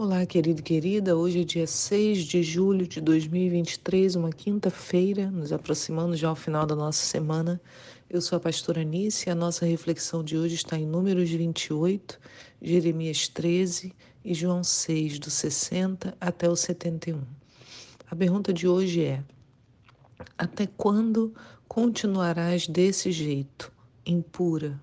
[0.00, 1.16] Olá, querido e querida.
[1.16, 6.64] Hoje é dia 6 de julho de 2023, uma quinta-feira, nos aproximando já ao final
[6.64, 7.60] da nossa semana.
[8.08, 12.16] Eu sou a pastora Anice e a nossa reflexão de hoje está em Números 28,
[12.62, 13.92] Jeremias 13
[14.24, 17.20] e João 6, do 60 até o 71.
[18.08, 19.24] A pergunta de hoje é:
[20.38, 21.34] Até quando
[21.66, 23.72] continuarás desse jeito,
[24.06, 24.80] impura?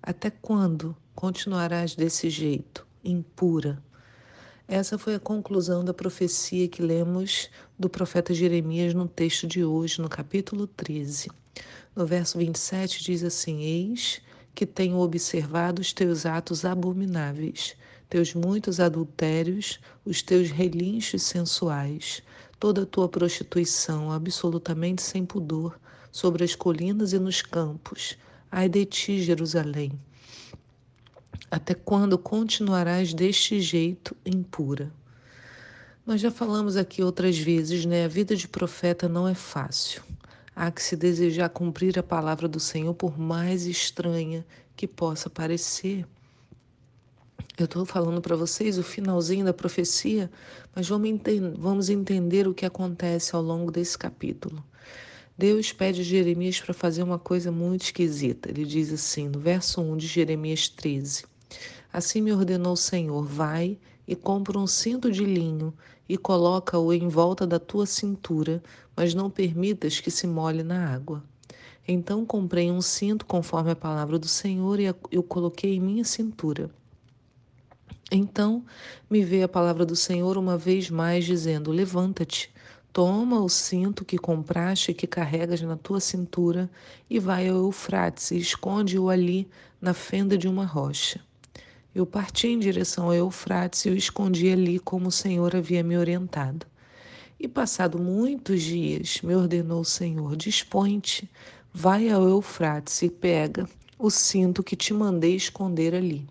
[0.00, 3.82] Até quando continuarás desse jeito, impura?
[4.66, 10.00] Essa foi a conclusão da profecia que lemos do profeta Jeremias no texto de hoje,
[10.00, 11.30] no capítulo 13.
[11.94, 14.22] No verso 27 diz assim: Eis
[14.54, 17.76] que tenho observado os teus atos abomináveis,
[18.08, 22.22] teus muitos adultérios, os teus relinchos sensuais,
[22.58, 25.78] toda a tua prostituição, absolutamente sem pudor,
[26.10, 28.16] sobre as colinas e nos campos.
[28.50, 29.92] Ai de ti, Jerusalém!
[31.54, 34.92] Até quando continuarás deste jeito impura?
[36.04, 38.04] Nós já falamos aqui outras vezes, né?
[38.04, 40.02] A vida de profeta não é fácil.
[40.52, 46.04] Há que se desejar cumprir a palavra do Senhor, por mais estranha que possa parecer.
[47.56, 50.28] Eu estou falando para vocês o finalzinho da profecia,
[50.74, 51.20] mas vamos,
[51.56, 54.60] vamos entender o que acontece ao longo desse capítulo.
[55.38, 58.50] Deus pede a Jeremias para fazer uma coisa muito esquisita.
[58.50, 61.32] Ele diz assim, no verso 1 de Jeremias 13:
[61.92, 65.72] Assim me ordenou o Senhor: vai e compra um cinto de linho
[66.08, 68.62] e coloca-o em volta da tua cintura,
[68.96, 71.22] mas não permitas que se molhe na água.
[71.86, 76.70] Então comprei um cinto conforme a palavra do Senhor e eu coloquei em minha cintura.
[78.10, 78.64] Então
[79.08, 82.52] me veio a palavra do Senhor uma vez mais, dizendo: Levanta-te,
[82.92, 86.70] toma o cinto que compraste e que carregas na tua cintura,
[87.08, 89.48] e vai ao Eufrates e esconde-o ali
[89.80, 91.20] na fenda de uma rocha.
[91.94, 95.96] Eu parti em direção ao Eufrates e o escondi ali como o Senhor havia me
[95.96, 96.66] orientado.
[97.38, 101.30] E passado muitos dias, me ordenou o Senhor: Dispõe-te,
[101.72, 106.26] vai ao Eufrates e pega o cinto que te mandei esconder ali.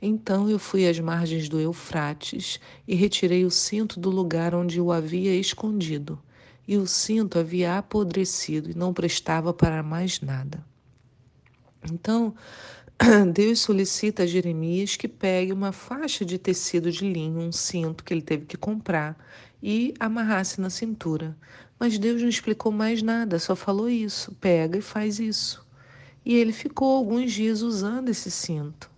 [0.00, 4.92] Então eu fui às margens do Eufrates e retirei o cinto do lugar onde o
[4.92, 6.18] havia escondido.
[6.66, 10.64] E o cinto havia apodrecido e não prestava para mais nada.
[11.90, 12.34] Então
[13.32, 18.12] Deus solicita a Jeremias que pegue uma faixa de tecido de linho, um cinto que
[18.14, 19.16] ele teve que comprar,
[19.62, 21.36] e amarrasse na cintura.
[21.78, 25.64] Mas Deus não explicou mais nada, só falou isso: pega e faz isso.
[26.24, 28.90] E ele ficou alguns dias usando esse cinto.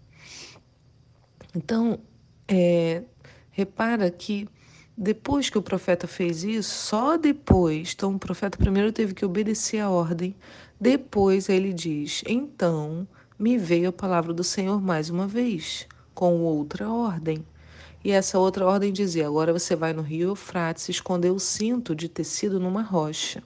[1.54, 1.98] Então,
[2.46, 3.02] é,
[3.50, 4.48] repara que
[4.96, 9.80] depois que o profeta fez isso, só depois, então o profeta primeiro teve que obedecer
[9.80, 10.36] a ordem,
[10.80, 13.06] depois ele diz: então
[13.38, 17.44] me veio a palavra do Senhor mais uma vez, com outra ordem.
[18.04, 22.08] E essa outra ordem dizia: agora você vai no rio Eufrates esconder o cinto de
[22.08, 23.42] tecido numa rocha.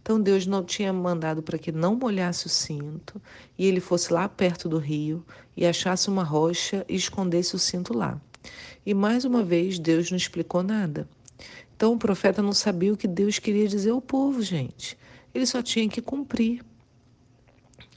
[0.00, 3.20] Então Deus não tinha mandado para que não molhasse o cinto
[3.58, 5.22] e ele fosse lá perto do rio
[5.54, 8.18] e achasse uma rocha e escondesse o cinto lá.
[8.86, 11.06] E mais uma vez Deus não explicou nada.
[11.76, 14.96] Então o profeta não sabia o que Deus queria dizer ao povo, gente.
[15.34, 16.64] Ele só tinha que cumprir.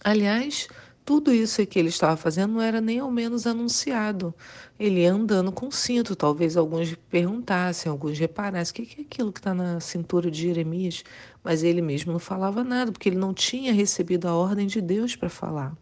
[0.03, 0.67] Aliás,
[1.03, 4.33] tudo isso que ele estava fazendo não era nem ao menos anunciado.
[4.79, 9.39] Ele ia andando com cinto, talvez alguns perguntassem, alguns reparassem, o que é aquilo que
[9.39, 11.03] está na cintura de Jeremias?
[11.43, 15.15] Mas ele mesmo não falava nada, porque ele não tinha recebido a ordem de Deus
[15.15, 15.75] para falar.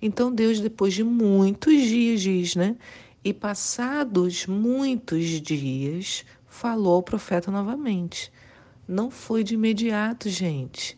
[0.00, 2.76] Então Deus, depois de muitos dias, diz, né?
[3.24, 8.32] E passados muitos dias, falou ao profeta novamente.
[8.86, 10.96] Não foi de imediato, gente.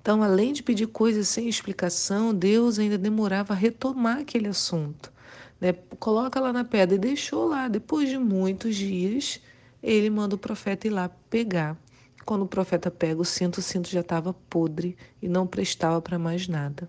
[0.00, 5.12] Então, além de pedir coisas sem explicação, Deus ainda demorava a retomar aquele assunto.
[5.60, 5.74] Né?
[5.98, 7.68] Coloca lá na pedra e deixou lá.
[7.68, 9.40] Depois de muitos dias,
[9.82, 11.76] ele manda o profeta ir lá pegar.
[12.24, 16.18] Quando o profeta pega o cinto, o cinto já estava podre e não prestava para
[16.18, 16.88] mais nada.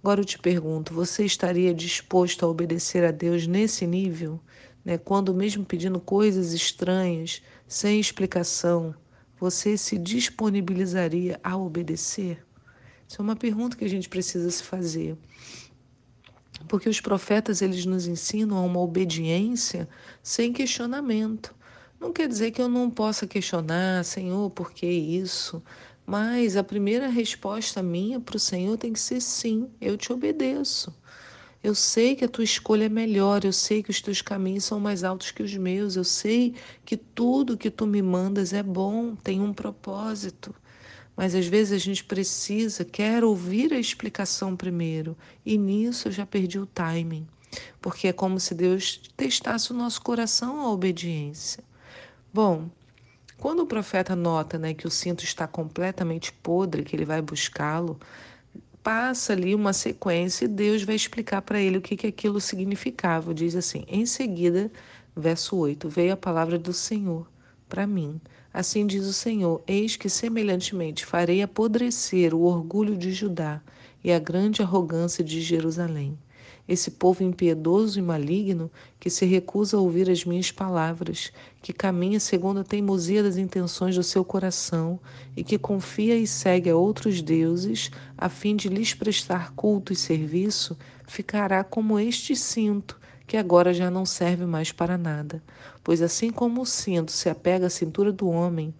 [0.00, 4.40] Agora eu te pergunto: você estaria disposto a obedecer a Deus nesse nível?
[4.84, 4.96] Né?
[4.96, 8.94] Quando, mesmo pedindo coisas estranhas, sem explicação,
[9.38, 12.44] você se disponibilizaria a obedecer?
[13.06, 15.16] Isso é uma pergunta que a gente precisa se fazer.
[16.66, 19.88] Porque os profetas eles nos ensinam a uma obediência
[20.22, 21.54] sem questionamento.
[22.00, 25.62] Não quer dizer que eu não possa questionar, Senhor, por que isso?
[26.06, 30.94] Mas a primeira resposta minha para o Senhor tem que ser sim, eu te obedeço.
[31.62, 34.78] Eu sei que a tua escolha é melhor, eu sei que os teus caminhos são
[34.78, 39.16] mais altos que os meus, eu sei que tudo que tu me mandas é bom,
[39.16, 40.54] tem um propósito.
[41.16, 46.24] Mas às vezes a gente precisa, quer ouvir a explicação primeiro, e nisso eu já
[46.24, 47.26] perdi o timing.
[47.80, 51.64] porque é como se Deus testasse o nosso coração à obediência.
[52.32, 52.68] Bom,
[53.38, 57.98] quando o profeta nota né, que o cinto está completamente podre, que ele vai buscá-lo,
[58.82, 63.34] passa ali uma sequência e Deus vai explicar para ele o que, que aquilo significava.
[63.34, 64.70] Diz assim: em seguida,
[65.16, 67.26] verso 8: Veio a palavra do Senhor
[67.68, 68.20] para mim.
[68.52, 73.60] Assim diz o Senhor: Eis que semelhantemente farei apodrecer o orgulho de Judá
[74.02, 76.18] e a grande arrogância de Jerusalém
[76.68, 78.70] esse povo impiedoso e maligno
[79.00, 81.32] que se recusa a ouvir as minhas palavras,
[81.62, 85.00] que caminha segundo a teimosia das intenções do seu coração
[85.34, 89.96] e que confia e segue a outros deuses a fim de lhes prestar culto e
[89.96, 90.76] serviço,
[91.06, 95.42] ficará como este cinto, que agora já não serve mais para nada.
[95.82, 98.74] Pois assim como o cinto se apega à cintura do homem,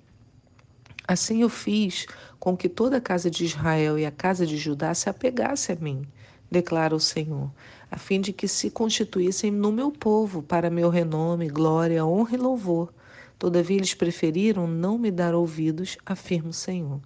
[1.06, 2.06] assim eu fiz
[2.38, 5.76] com que toda a casa de Israel e a casa de Judá se apegasse a
[5.76, 6.06] mim
[6.50, 7.50] declara o Senhor,
[7.90, 12.38] a fim de que se constituíssem no meu povo, para meu renome, glória, honra e
[12.38, 12.92] louvor.
[13.38, 17.00] Todavia eles preferiram não me dar ouvidos, afirma o Senhor.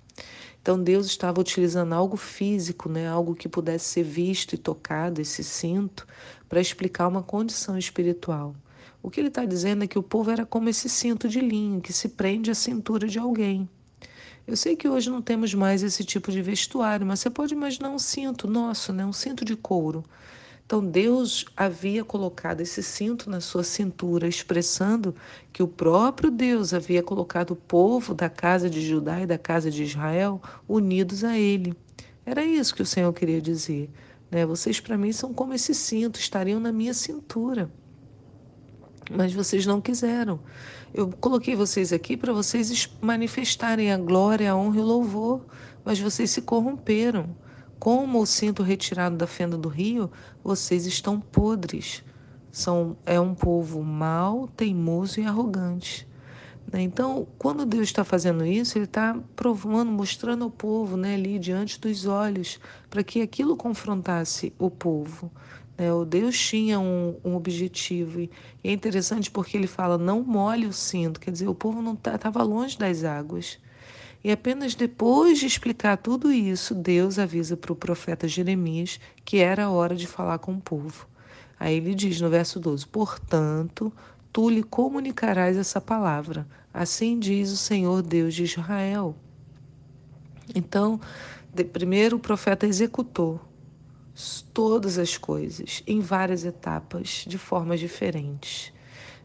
[0.60, 5.42] Então Deus estava utilizando algo físico, né, algo que pudesse ser visto e tocado, esse
[5.42, 6.06] cinto,
[6.48, 8.54] para explicar uma condição espiritual.
[9.02, 11.80] O que ele está dizendo é que o povo era como esse cinto de linho
[11.80, 13.68] que se prende à cintura de alguém.
[14.46, 17.90] Eu sei que hoje não temos mais esse tipo de vestuário, mas você pode imaginar
[17.90, 19.04] um cinto nosso, né?
[19.04, 20.04] um cinto de couro.
[20.64, 25.14] Então Deus havia colocado esse cinto na sua cintura, expressando
[25.52, 29.70] que o próprio Deus havia colocado o povo da casa de Judá e da casa
[29.70, 31.74] de Israel unidos a Ele.
[32.24, 33.90] Era isso que o Senhor queria dizer.
[34.30, 34.46] Né?
[34.46, 37.70] Vocês, para mim, são como esse cinto, estariam na minha cintura
[39.10, 40.40] mas vocês não quiseram.
[40.92, 45.44] Eu coloquei vocês aqui para vocês manifestarem a glória, a honra e o louvor,
[45.84, 47.34] mas vocês se corromperam.
[47.82, 50.08] Como o cinto retirado da fenda do rio,
[50.44, 52.04] vocês estão podres.
[52.52, 56.06] São, é um povo mau, teimoso e arrogante.
[56.72, 56.82] Né?
[56.82, 61.80] Então, quando Deus está fazendo isso, Ele está provando, mostrando ao povo né, ali diante
[61.80, 65.28] dos olhos, para que aquilo confrontasse o povo.
[65.76, 65.92] Né?
[65.92, 68.20] O Deus tinha um, um objetivo.
[68.20, 68.30] E
[68.62, 72.30] é interessante porque ele fala: não molhe o cinto, quer dizer, o povo não estava
[72.30, 73.58] tá, longe das águas.
[74.24, 79.64] E apenas depois de explicar tudo isso, Deus avisa para o profeta Jeremias que era
[79.64, 81.08] a hora de falar com o povo.
[81.58, 83.92] Aí ele diz no verso 12: Portanto,
[84.32, 86.46] tu lhe comunicarás essa palavra.
[86.72, 89.14] Assim diz o Senhor Deus de Israel.
[90.54, 91.00] Então,
[91.52, 93.40] de, primeiro o profeta executou
[94.52, 98.72] todas as coisas em várias etapas, de formas diferentes.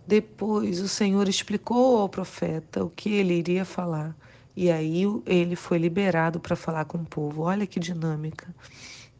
[0.06, 4.16] Depois o Senhor explicou ao profeta o que ele iria falar,
[4.58, 7.44] e aí ele foi liberado para falar com o povo.
[7.44, 8.48] Olha que dinâmica.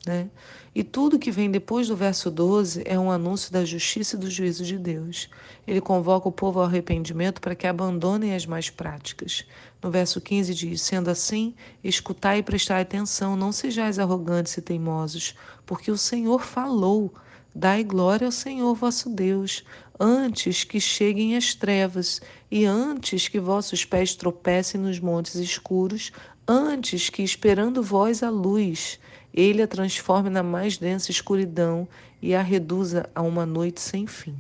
[0.04, 0.32] Né?
[0.74, 4.32] E tudo que vem depois do verso 12 é um anúncio da justiça e do
[4.32, 5.30] juízo de Deus.
[5.68, 9.46] Ele convoca o povo ao arrependimento para que abandonem as más práticas.
[9.80, 11.54] No verso 15 diz: Sendo assim,
[11.84, 15.36] escutai e prestai atenção, não sejais arrogantes e teimosos,
[15.68, 17.14] porque o Senhor falou.
[17.54, 19.64] Dai glória ao Senhor vosso Deus,
[20.00, 22.22] antes que cheguem as trevas,
[22.52, 26.12] e antes que vossos pés tropecem nos montes escuros,
[26.48, 29.00] antes que, esperando vós a luz,
[29.34, 31.88] ele a transforme na mais densa escuridão
[32.22, 34.36] e a reduza a uma noite sem fim.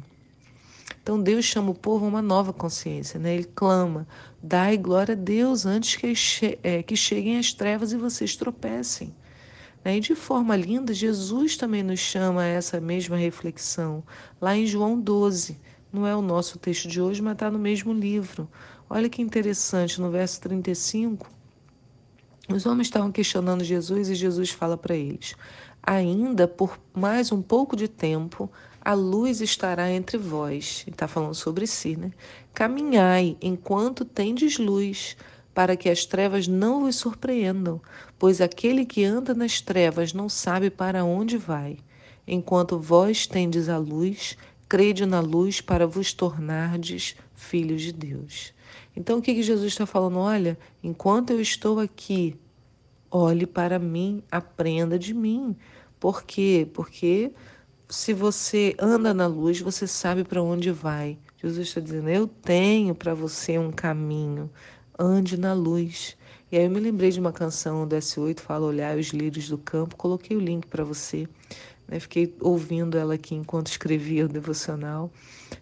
[1.01, 3.35] Então Deus chama o povo a uma nova consciência, né?
[3.35, 4.07] Ele clama:
[4.43, 9.15] dai glória a Deus antes que, che é, que cheguem as trevas e vocês tropecem.
[9.87, 9.95] Né?
[9.95, 14.03] E de forma linda, Jesus também nos chama a essa mesma reflexão,
[14.41, 15.57] lá em João 12.
[15.93, 18.49] Não é o nosso texto de hoje, mas está no mesmo livro.
[18.89, 21.31] Olha que interessante, no verso 35,
[22.49, 25.35] os homens estavam questionando Jesus e Jesus fala para eles:
[25.81, 28.51] Ainda por mais um pouco de tempo,
[28.81, 30.83] a luz estará entre vós.
[30.85, 32.11] Ele está falando sobre si, né?
[32.53, 35.15] Caminhai enquanto tendes luz,
[35.57, 37.81] para que as trevas não vos surpreendam,
[38.19, 41.79] pois aquele que anda nas trevas não sabe para onde vai.
[42.27, 44.37] Enquanto vós tendes a luz,
[44.69, 48.53] crede na luz para vos tornardes filhos de Deus.
[48.95, 50.19] Então o que, que Jesus está falando?
[50.19, 52.35] Olha, enquanto eu estou aqui,
[53.09, 55.55] olhe para mim, aprenda de mim.
[55.99, 56.69] Por quê?
[56.71, 57.31] Porque
[57.89, 61.17] se você anda na luz, você sabe para onde vai.
[61.41, 64.51] Jesus está dizendo: Eu tenho para você um caminho,
[64.97, 66.17] ande na luz.
[66.51, 69.57] E aí eu me lembrei de uma canção do S8, fala Olhar os lírios do
[69.57, 71.27] campo, coloquei o link para você.
[71.87, 71.99] Né?
[71.99, 75.11] Fiquei ouvindo ela aqui enquanto escrevia o devocional,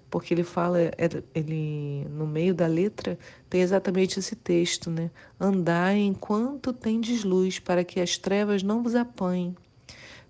[0.09, 0.93] porque ele fala, é,
[1.33, 3.17] ele no meio da letra
[3.49, 5.11] tem exatamente esse texto, né?
[5.39, 9.55] Andai enquanto tendes luz, para que as trevas não vos apanhem.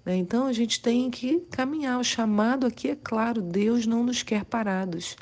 [0.06, 0.16] Né?
[0.18, 2.00] Então a gente tem que caminhar.
[2.00, 5.16] O chamado aqui é claro: Deus não nos quer parados.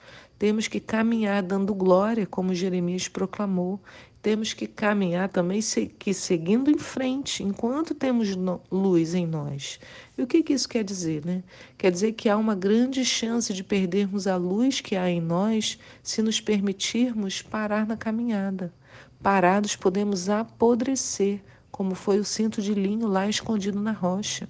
[0.43, 3.79] Temos que caminhar dando glória, como Jeremias proclamou.
[4.21, 5.61] Temos que caminhar também
[5.97, 8.35] que seguindo em frente, enquanto temos
[8.69, 9.79] luz em nós.
[10.17, 11.25] E o que, que isso quer dizer?
[11.25, 11.43] Né?
[11.77, 15.79] Quer dizer que há uma grande chance de perdermos a luz que há em nós
[16.03, 18.73] se nos permitirmos parar na caminhada.
[19.21, 24.49] Parados podemos apodrecer, como foi o cinto de linho lá escondido na rocha.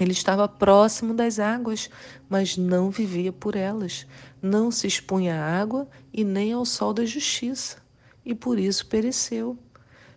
[0.00, 1.90] Ele estava próximo das águas,
[2.26, 4.06] mas não vivia por elas.
[4.40, 7.76] Não se expunha à água e nem ao sol da justiça,
[8.24, 9.58] e por isso pereceu.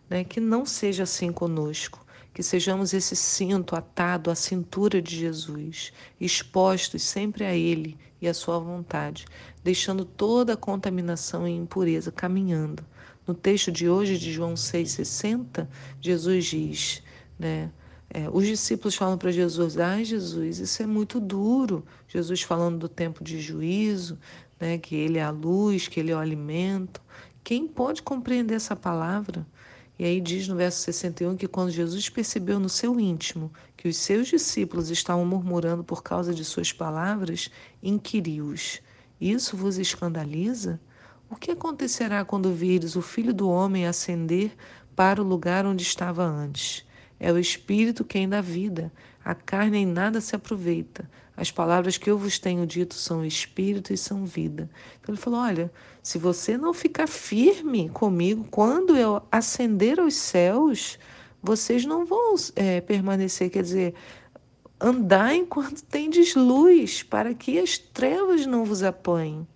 [0.09, 0.23] Né?
[0.23, 7.03] Que não seja assim conosco, que sejamos esse cinto atado à cintura de Jesus, expostos
[7.03, 9.25] sempre a Ele e à Sua vontade,
[9.61, 12.85] deixando toda a contaminação e impureza caminhando.
[13.27, 15.67] No texto de hoje, de João 6,60,
[15.99, 17.03] Jesus diz,
[17.37, 17.69] né?
[18.15, 21.83] É, os discípulos falam para Jesus: Ai, Jesus, isso é muito duro.
[22.07, 24.19] Jesus falando do tempo de juízo,
[24.59, 27.01] né, que Ele é a luz, que Ele é o alimento.
[27.43, 29.47] Quem pode compreender essa palavra?
[29.97, 33.97] E aí diz no verso 61 que quando Jesus percebeu no seu íntimo que os
[33.97, 37.49] seus discípulos estavam murmurando por causa de suas palavras,
[37.81, 38.79] inquiriu-os:
[39.19, 40.79] Isso vos escandaliza?
[41.31, 44.51] O que acontecerá quando vires o filho do homem ascender
[44.95, 46.85] para o lugar onde estava antes?
[47.23, 48.91] É o Espírito quem dá vida.
[49.23, 51.09] A carne em nada se aproveita.
[51.37, 54.69] As palavras que eu vos tenho dito são Espírito e são vida.
[54.99, 55.71] Então ele falou: Olha,
[56.03, 60.99] se você não ficar firme comigo, quando eu ascender aos céus,
[61.41, 63.49] vocês não vão é, permanecer.
[63.49, 63.93] Quer dizer,
[64.77, 69.47] andar enquanto tendes luz, para que as trevas não vos apanhem.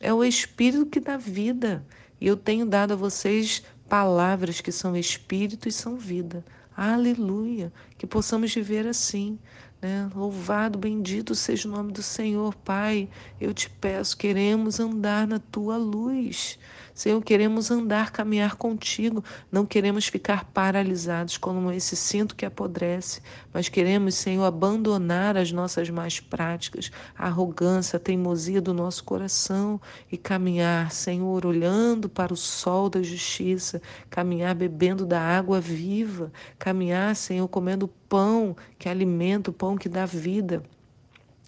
[0.00, 1.84] É o Espírito que dá vida.
[2.20, 6.44] E eu tenho dado a vocês palavras que são Espírito e são vida.
[6.84, 7.72] Aleluia!
[7.96, 9.38] Que possamos viver assim.
[9.80, 10.10] Né?
[10.16, 13.08] Louvado, bendito seja o nome do Senhor, Pai.
[13.40, 16.58] Eu te peço, queremos andar na tua luz.
[16.94, 19.24] Senhor, queremos andar, caminhar contigo.
[19.50, 23.20] Não queremos ficar paralisados como esse cinto que apodrece,
[23.52, 29.80] mas queremos, Senhor, abandonar as nossas más práticas, a arrogância, a teimosia do nosso coração
[30.10, 33.80] e caminhar, Senhor, olhando para o sol da justiça,
[34.10, 40.04] caminhar bebendo da água viva, caminhar, Senhor, comendo pão que alimenta, o pão que dá
[40.04, 40.62] vida.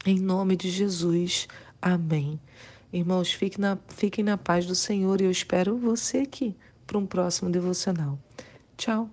[0.06, 1.48] Em nome de Jesus.
[1.80, 2.40] Amém.
[2.94, 6.54] Irmãos, fiquem na, fiquem na paz do Senhor e eu espero você aqui
[6.86, 8.16] para um próximo devocional.
[8.76, 9.10] Tchau.